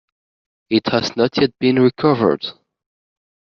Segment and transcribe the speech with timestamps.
[0.71, 2.43] It has not yet been recovered.